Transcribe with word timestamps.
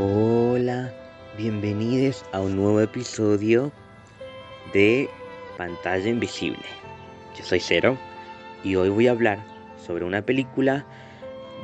Hola, 0.00 0.94
bienvenidos 1.36 2.24
a 2.30 2.38
un 2.38 2.54
nuevo 2.54 2.80
episodio 2.80 3.72
de 4.72 5.10
Pantalla 5.56 6.08
Invisible. 6.08 6.62
Yo 7.36 7.42
soy 7.42 7.58
Cero 7.58 7.98
y 8.62 8.76
hoy 8.76 8.90
voy 8.90 9.08
a 9.08 9.10
hablar 9.10 9.44
sobre 9.76 10.04
una 10.04 10.22
película 10.22 10.86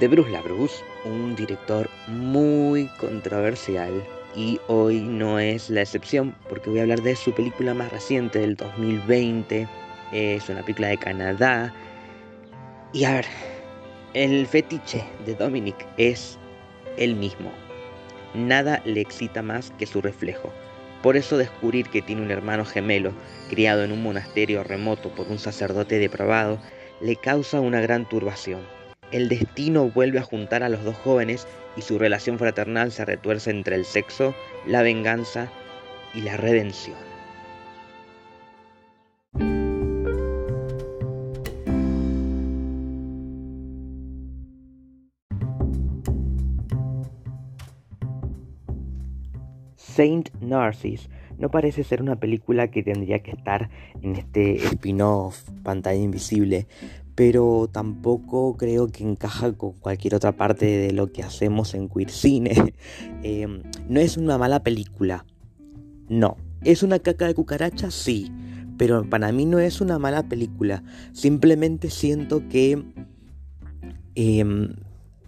de 0.00 0.08
Bruce 0.08 0.32
LaBruce, 0.32 0.82
un 1.04 1.36
director 1.36 1.88
muy 2.08 2.88
controversial 2.98 4.02
y 4.34 4.58
hoy 4.66 4.98
no 4.98 5.38
es 5.38 5.70
la 5.70 5.82
excepción 5.82 6.34
porque 6.48 6.70
voy 6.70 6.80
a 6.80 6.82
hablar 6.82 7.02
de 7.02 7.14
su 7.14 7.32
película 7.32 7.72
más 7.72 7.92
reciente 7.92 8.40
del 8.40 8.56
2020. 8.56 9.68
Es 10.10 10.48
una 10.48 10.62
película 10.62 10.88
de 10.88 10.98
Canadá. 10.98 11.72
Y 12.92 13.04
a 13.04 13.12
ver, 13.12 13.26
el 14.12 14.44
fetiche 14.48 15.04
de 15.24 15.36
Dominic 15.36 15.86
es 15.98 16.36
el 16.96 17.14
mismo 17.14 17.52
nada 18.34 18.82
le 18.84 19.00
excita 19.00 19.42
más 19.42 19.72
que 19.78 19.86
su 19.86 20.02
reflejo. 20.02 20.52
Por 21.02 21.16
eso 21.16 21.36
descubrir 21.36 21.88
que 21.88 22.02
tiene 22.02 22.22
un 22.22 22.30
hermano 22.30 22.64
gemelo, 22.64 23.12
criado 23.48 23.84
en 23.84 23.92
un 23.92 24.02
monasterio 24.02 24.64
remoto 24.64 25.14
por 25.14 25.28
un 25.28 25.38
sacerdote 25.38 25.98
depravado, 25.98 26.58
le 27.00 27.16
causa 27.16 27.60
una 27.60 27.80
gran 27.80 28.08
turbación. 28.08 28.60
El 29.12 29.28
destino 29.28 29.90
vuelve 29.90 30.18
a 30.18 30.22
juntar 30.22 30.62
a 30.62 30.68
los 30.68 30.82
dos 30.82 30.96
jóvenes 30.96 31.46
y 31.76 31.82
su 31.82 31.98
relación 31.98 32.38
fraternal 32.38 32.90
se 32.90 33.04
retuerce 33.04 33.50
entre 33.50 33.76
el 33.76 33.84
sexo, 33.84 34.34
la 34.66 34.82
venganza 34.82 35.50
y 36.14 36.22
la 36.22 36.36
redención. 36.36 37.13
Saint 49.94 50.30
Narcissus 50.40 51.08
no 51.38 51.50
parece 51.50 51.84
ser 51.84 52.02
una 52.02 52.16
película 52.16 52.68
que 52.70 52.82
tendría 52.82 53.20
que 53.20 53.32
estar 53.32 53.70
en 54.02 54.16
este 54.16 54.56
spin-off 54.66 55.42
pantalla 55.62 56.00
invisible, 56.00 56.66
pero 57.14 57.68
tampoco 57.70 58.56
creo 58.56 58.88
que 58.88 59.04
encaja 59.04 59.52
con 59.52 59.72
cualquier 59.72 60.14
otra 60.14 60.32
parte 60.32 60.66
de 60.66 60.92
lo 60.92 61.12
que 61.12 61.22
hacemos 61.22 61.74
en 61.74 61.88
Queer 61.88 62.10
Cine. 62.10 62.74
Em, 63.22 63.62
no 63.88 64.00
es 64.00 64.16
una 64.16 64.36
mala 64.36 64.62
película, 64.62 65.24
no. 66.08 66.36
¿Es 66.62 66.82
una 66.82 66.98
caca 66.98 67.26
de 67.26 67.34
cucaracha? 67.34 67.90
Sí, 67.90 68.30
pero 68.76 69.08
para 69.08 69.32
mí 69.32 69.46
no 69.46 69.58
es 69.58 69.80
una 69.80 69.98
mala 69.98 70.28
película. 70.28 70.82
Simplemente 71.12 71.90
siento 71.90 72.46
que 72.48 72.84
em, 74.14 74.74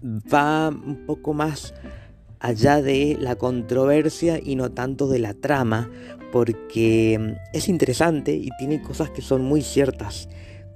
va 0.03 0.69
un 0.69 1.05
poco 1.07 1.35
más 1.35 1.75
allá 2.41 2.83
de 2.83 3.17
la 3.21 3.37
controversia 3.37 4.41
y 4.43 4.57
no 4.57 4.71
tanto 4.71 5.09
de 5.09 5.19
la 5.19 5.35
trama, 5.35 5.91
porque 6.33 7.19
mm, 7.19 7.57
es 7.57 7.69
interesante 7.69 8.35
y 8.35 8.49
tiene 8.59 8.83
cosas 8.83 9.11
que 9.11 9.23
son 9.23 9.43
muy 9.43 9.63
ciertas. 9.63 10.29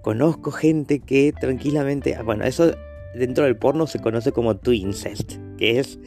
Conozco 0.03 0.51
gente 0.51 1.01
que 1.01 1.33
tranquilamente, 1.39 2.15
ah, 2.15 2.23
bueno, 2.23 2.45
eso 2.45 2.73
dentro 3.15 3.45
del 3.45 3.57
porno 3.57 3.87
se 3.87 3.99
conoce 3.99 4.33
como 4.33 4.57
twincest, 4.57 5.35
que 5.59 5.81
es 5.81 5.99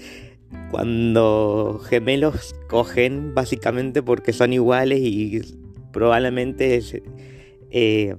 cuando 0.72 1.80
gemelos 1.88 2.56
cogen 2.70 3.34
básicamente 3.34 4.02
porque 4.02 4.34
son 4.34 4.54
iguales 4.54 5.00
y 5.02 5.42
probablemente 5.92 6.82
eh, 7.70 8.16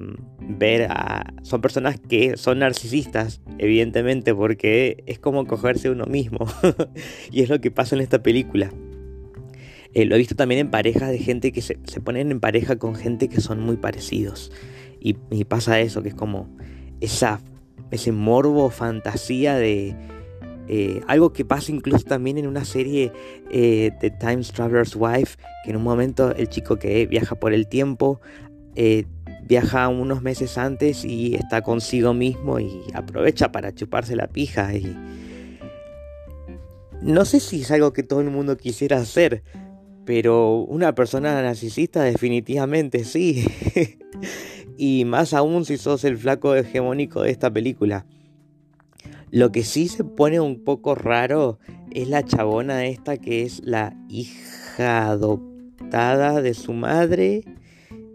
ver 0.49 0.91
a... 0.91 1.33
Son 1.43 1.61
personas 1.61 1.99
que 1.99 2.37
son 2.37 2.61
narcisistas, 2.61 3.41
evidentemente, 3.59 4.35
porque 4.35 5.03
es 5.07 5.19
como 5.19 5.47
cogerse 5.47 5.91
uno 5.91 6.07
mismo. 6.07 6.47
y 7.31 7.43
es 7.43 7.49
lo 7.49 7.61
que 7.61 7.71
pasa 7.71 7.97
en 7.97 8.03
esta 8.03 8.23
película. 8.23 8.73
Eh, 9.93 10.05
lo 10.07 10.15
he 10.15 10.19
visto 10.19 10.35
también 10.35 10.61
en 10.61 10.71
parejas 10.71 11.11
de 11.11 11.19
gente 11.19 11.53
que 11.53 11.63
se, 11.63 11.77
ponen 12.03 12.31
en 12.31 12.41
pareja 12.41 12.77
con 12.77 12.95
gente 12.95 13.29
que 13.29 13.41
son 13.41 13.61
muy 13.61 13.77
parecidos. 13.77 14.53
Y, 15.01 15.15
pasa 15.45 15.81
eso, 15.81 16.03
que 16.03 16.09
es 16.09 16.15
como 16.15 16.49
esa, 17.01 17.41
ese 17.91 18.13
morbo, 18.13 18.71
fantasía 18.71 19.57
de... 19.57 19.95
Eh, 20.67 21.03
algo 21.07 21.35
que 21.35 21.45
pasa 21.45 21.73
incluso 21.73 22.07
también 22.07 22.39
en 22.39 22.47
una 22.47 22.65
serie 22.65 23.13
de 23.51 24.17
Time 24.19 24.41
Traveler's 24.45 24.97
Wife, 24.97 25.37
que 25.63 25.71
en 25.71 25.77
un 25.77 25.83
momento 25.83 26.35
el 26.35 26.49
chico 26.49 26.79
que 26.79 27.07
viaja 27.07 27.35
por 27.35 27.53
el 27.53 27.69
tiempo 27.69 28.23
viaja 29.47 29.89
unos 29.89 30.23
meses 30.23 30.59
antes 30.59 31.05
y 31.05 31.35
está 31.35 31.63
consigo 31.63 32.15
mismo 32.15 32.59
y 32.61 32.83
aprovecha 32.95 33.53
para 33.53 33.75
chuparse 33.75 34.17
la 34.17 34.27
pija 34.27 34.75
y 34.75 34.97
no 37.05 37.27
sé 37.27 37.41
si 37.41 37.61
es 37.61 37.71
algo 37.71 37.93
que 37.93 38.03
todo 38.03 38.23
el 38.23 38.31
mundo 38.31 38.57
quisiera 38.57 38.97
hacer, 38.97 39.43
pero 40.07 40.57
una 40.63 40.95
persona 40.95 41.41
narcisista 41.43 42.03
definitivamente 42.03 43.05
sí. 43.05 43.45
y 44.79 45.05
más 45.05 45.35
aún 45.35 45.67
si 45.67 45.77
sos 45.77 46.05
el 46.05 46.17
flaco 46.17 46.55
hegemónico 46.55 47.23
de 47.23 47.31
esta 47.31 47.53
película. 47.53 48.07
Lo 49.31 49.53
que 49.53 49.65
sí 49.65 49.89
se 49.89 50.05
pone 50.05 50.41
un 50.41 50.65
poco 50.65 50.95
raro 50.95 51.59
es 51.91 52.09
la 52.09 52.25
chabona 52.25 52.87
esta 52.87 53.19
que 53.19 53.43
es 53.43 53.61
la 53.65 53.95
hija 54.09 55.09
adoptada 55.11 56.41
de 56.41 56.55
su 56.55 56.73
madre. 56.73 57.45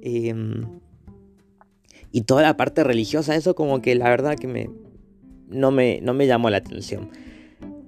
Em, 0.02 0.80
y 2.12 2.22
toda 2.22 2.42
la 2.42 2.58
parte 2.58 2.84
religiosa, 2.84 3.36
eso 3.36 3.56
como 3.56 3.82
que 3.82 3.96
la 3.96 4.10
verdad 4.10 4.36
que 4.36 4.48
me, 4.48 4.70
no, 5.48 5.72
me, 5.72 6.00
no 6.02 6.14
me 6.14 6.28
llamó 6.28 6.50
la 6.50 6.58
atención. 6.58 7.10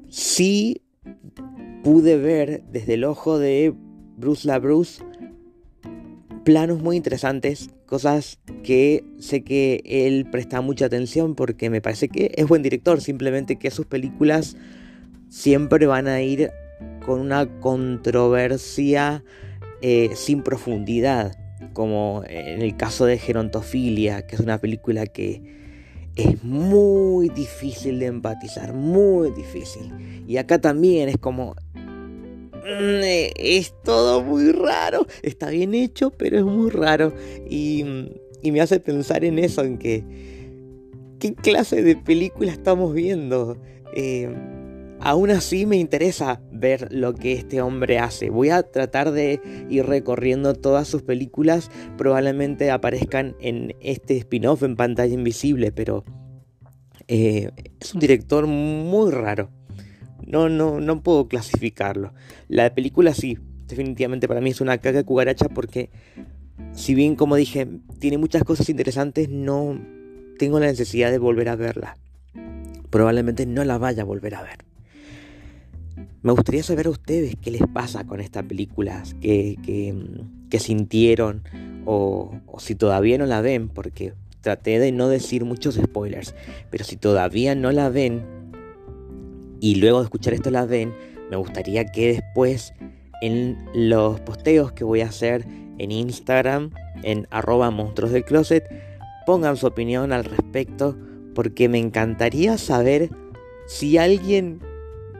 Sí 0.10 0.82
pude 1.84 2.18
ver 2.18 2.64
desde 2.72 2.96
el 2.96 3.04
ojo 3.04 3.40
de 3.40 3.74
Bruce 4.18 4.48
LaBruce 4.48 5.04
planos 6.44 6.82
muy 6.82 6.98
interesantes, 6.98 7.70
cosas 7.86 8.40
que 8.64 9.04
sé 9.20 9.44
que 9.44 9.82
él 9.86 10.28
presta 10.32 10.62
mucha 10.62 10.86
atención 10.86 11.36
porque 11.36 11.70
me 11.70 11.82
parece 11.82 12.10
que 12.10 12.32
es 12.36 12.48
buen 12.48 12.64
director, 12.64 13.02
simplemente 13.02 13.58
que 13.58 13.72
sus 13.72 13.86
películas 13.86 14.58
siempre 15.30 15.86
van 15.86 16.08
a 16.08 16.22
ir 16.22 16.52
con 17.06 17.20
una 17.20 17.48
controversia 17.60 19.24
eh, 19.82 20.12
sin 20.16 20.44
profundidad 20.44 21.41
como 21.74 22.24
en 22.28 22.62
el 22.62 22.76
caso 22.76 23.06
de 23.06 23.18
Gerontofilia, 23.18 24.26
que 24.28 24.36
es 24.36 24.42
una 24.42 24.60
película 24.60 25.06
que 25.06 25.42
es 26.16 26.44
muy 26.44 27.30
difícil 27.30 28.00
de 28.00 28.08
empatizar, 28.08 28.74
muy 28.74 29.32
difícil. 29.32 30.24
Y 30.28 30.38
acá 30.38 30.60
también 30.60 31.10
es 31.10 31.18
como... 31.18 31.56
Mm, 32.64 33.02
es 33.38 33.74
todo 33.84 34.24
muy 34.24 34.52
raro, 34.52 35.08
está 35.24 35.50
bien 35.50 35.74
hecho, 35.74 36.12
pero 36.12 36.38
es 36.38 36.44
muy 36.46 36.70
raro. 36.70 37.14
Y, 37.50 37.84
y 38.42 38.52
me 38.52 38.62
hace 38.62 38.80
pensar 38.80 39.24
en 39.24 39.40
eso, 39.40 39.64
en 39.64 39.78
que... 39.78 40.04
¿Qué 41.20 41.36
clase 41.36 41.84
de 41.84 41.96
película 41.96 42.52
estamos 42.52 42.94
viendo? 42.96 43.58
Eh, 43.96 44.34
Aún 45.04 45.32
así 45.32 45.66
me 45.66 45.78
interesa 45.78 46.42
ver 46.52 46.94
lo 46.94 47.16
que 47.16 47.34
este 47.34 47.60
hombre 47.60 47.98
hace. 47.98 48.30
Voy 48.30 48.50
a 48.50 48.62
tratar 48.62 49.12
de 49.12 49.42
ir 49.68 49.88
recorriendo 49.88 50.54
todas 50.54 50.88
sus 50.88 51.02
películas. 51.02 51.72
Probablemente 51.98 52.70
aparezcan 52.70 53.36
en 53.40 53.76
este 53.80 54.18
spin-off 54.18 54.62
en 54.62 54.76
pantalla 54.76 55.12
invisible, 55.12 55.72
pero 55.72 56.04
eh, 57.08 57.50
es 57.80 57.96
un 57.96 58.00
director 58.00 58.46
muy 58.46 59.10
raro. 59.10 59.50
No, 60.24 60.50
no, 60.50 60.80
no 60.80 61.02
puedo 61.02 61.28
clasificarlo. 61.28 62.14
La 62.48 62.72
película 62.76 63.16
sí, 63.16 63.40
definitivamente 63.66 64.28
para 64.28 64.40
mí 64.40 64.52
es 64.52 64.62
una 64.62 64.78
caga 64.78 65.00
de 65.00 65.04
cucaracha 65.04 65.50
porque 65.50 65.90
si 66.74 66.94
bien 66.94 67.16
como 67.16 67.36
dije 67.36 67.68
tiene 67.98 68.20
muchas 68.20 68.44
cosas 68.44 68.70
interesantes, 68.70 69.30
no 69.30 69.82
tengo 70.38 70.60
la 70.60 70.68
necesidad 70.68 71.10
de 71.10 71.18
volver 71.18 71.50
a 71.50 71.56
verla. 71.56 71.98
Probablemente 72.92 73.48
no 73.48 73.64
la 73.64 73.80
vaya 73.80 74.04
a 74.04 74.06
volver 74.06 74.36
a 74.36 74.44
ver. 74.44 74.71
Me 76.22 76.32
gustaría 76.32 76.64
saber 76.64 76.88
a 76.88 76.92
ustedes 76.92 77.36
qué 77.42 77.52
les 77.52 77.64
pasa 77.74 78.06
con 78.06 78.20
esta 78.20 78.44
película, 78.44 79.04
qué, 79.22 79.58
sintieron 80.60 81.44
o, 81.86 82.32
si 82.60 82.76
todavía 82.76 83.18
no 83.18 83.26
la 83.26 83.42
ven, 83.42 83.70
porque 83.70 84.14
traté 84.42 84.80
de 84.80 84.92
no 84.92 85.08
decir 85.08 85.46
muchos 85.46 85.76
spoilers, 85.76 86.36
pero 86.70 86.84
si 86.84 86.96
todavía 86.98 87.56
no 87.56 87.72
la 87.72 87.90
ven 87.90 88.24
y 89.60 89.76
luego 89.76 90.00
de 90.00 90.06
escuchar 90.06 90.34
esto 90.34 90.52
la 90.52 90.66
ven, 90.66 90.94
me 91.30 91.38
gustaría 91.38 91.86
que 91.86 92.14
después 92.14 92.74
en 93.22 93.58
los 93.74 94.20
posteos 94.22 94.72
que 94.72 94.84
voy 94.84 95.02
a 95.02 95.08
hacer 95.08 95.46
en 95.78 95.92
Instagram, 95.92 96.72
en 97.04 97.28
arroba 97.32 97.72
monstruos 97.72 98.12
del 98.12 98.26
closet, 98.26 98.64
pongan 99.26 99.58
su 99.58 99.68
opinión 99.68 100.12
al 100.12 100.26
respecto, 100.26 100.98
porque 101.34 101.70
me 101.70 101.78
encantaría 101.78 102.58
saber 102.58 103.10
si 103.68 103.98
alguien 103.98 104.60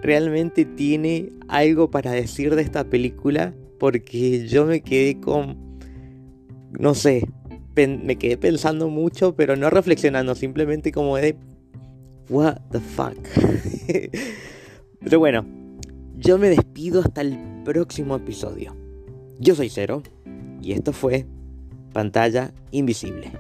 realmente 0.02 0.66
tiene 0.66 1.30
algo 1.48 1.92
para 1.92 2.12
decir 2.12 2.56
de 2.56 2.62
esta 2.62 2.84
película 2.86 3.54
porque 3.80 4.48
yo 4.48 4.66
me 4.66 4.82
quedé 4.82 5.20
con, 5.20 5.58
no 6.80 6.94
sé, 6.94 7.28
me 7.76 8.16
quedé 8.18 8.38
pensando 8.38 8.90
mucho, 8.90 9.36
pero 9.36 9.56
no 9.56 9.70
reflexionando, 9.70 10.36
simplemente 10.36 10.92
como 10.92 11.18
de, 11.18 11.36
what 12.30 12.58
the 12.72 12.80
fuck. 12.80 13.18
pero 15.00 15.20
bueno, 15.20 15.46
yo 16.18 16.38
me 16.38 16.50
despido 16.50 17.02
hasta 17.02 17.22
el 17.22 17.40
próximo 17.66 18.16
episodio. 18.16 18.76
Yo 19.40 19.56
soy 19.56 19.70
Cero 19.70 20.04
y 20.62 20.74
esto 20.74 20.94
fue 20.94 21.26
Pantalla 21.92 22.54
Invisible. 22.72 23.32